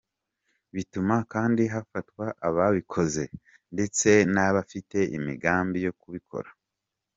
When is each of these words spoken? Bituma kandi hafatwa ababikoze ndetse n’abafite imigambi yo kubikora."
Bituma 0.75 1.15
kandi 1.33 1.63
hafatwa 1.73 2.25
ababikoze 2.47 3.23
ndetse 3.73 4.09
n’abafite 4.33 4.97
imigambi 5.17 5.77
yo 5.85 5.93
kubikora." 5.99 6.49